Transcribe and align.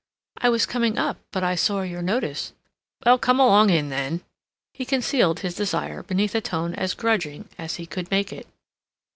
"I 0.39 0.49
was 0.49 0.65
coming 0.65 0.97
up, 0.97 1.19
but 1.31 1.43
I 1.43 1.53
saw 1.53 1.83
your 1.83 2.01
notice." 2.01 2.53
"Well, 3.05 3.19
come 3.19 3.39
along 3.39 3.69
in, 3.69 3.89
then." 3.89 4.21
He 4.73 4.83
concealed 4.83 5.41
his 5.41 5.53
desire 5.53 6.01
beneath 6.01 6.33
a 6.33 6.41
tone 6.41 6.73
as 6.73 6.95
grudging 6.95 7.49
as 7.59 7.75
he 7.75 7.85
could 7.85 8.09
make 8.09 8.33
it. 8.33 8.47